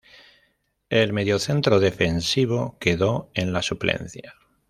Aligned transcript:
El 0.89 1.13
mediocentro 1.13 1.79
defensivo 1.79 2.75
quedó 2.79 3.29
en 3.35 3.53
la 3.53 3.61
suplencia. 3.61 4.33